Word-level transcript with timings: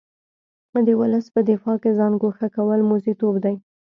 د 0.87 0.89
ولس 1.01 1.25
په 1.33 1.39
دفاع 1.49 1.75
کې 1.83 1.91
ځان 1.97 2.13
ګوښه 2.21 2.47
کول 2.55 2.79
موزیتوب 2.89 3.35
دی. 3.45 3.55